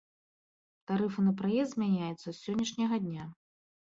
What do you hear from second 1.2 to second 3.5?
на праезд змяняюцца з сённяшняга дня.